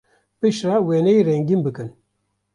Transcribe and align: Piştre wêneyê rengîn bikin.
Piştre 0.39 0.77
wêneyê 0.87 1.21
rengîn 1.27 1.61
bikin. 1.65 1.89